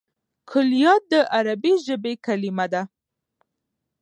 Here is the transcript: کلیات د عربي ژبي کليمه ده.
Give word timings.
کلیات 0.49 1.01
د 1.11 1.13
عربي 1.35 1.73
ژبي 1.85 2.13
کليمه 2.25 2.65
ده. 2.73 2.81